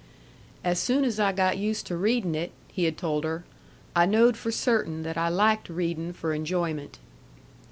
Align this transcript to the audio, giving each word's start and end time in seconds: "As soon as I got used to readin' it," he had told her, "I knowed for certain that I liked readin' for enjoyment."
"As 0.63 0.79
soon 0.79 1.05
as 1.05 1.19
I 1.19 1.31
got 1.31 1.59
used 1.59 1.85
to 1.85 1.95
readin' 1.95 2.33
it," 2.33 2.53
he 2.69 2.85
had 2.85 2.97
told 2.97 3.23
her, 3.23 3.43
"I 3.95 4.07
knowed 4.07 4.35
for 4.35 4.49
certain 4.51 5.03
that 5.03 5.15
I 5.15 5.29
liked 5.29 5.69
readin' 5.69 6.11
for 6.11 6.33
enjoyment." 6.33 6.97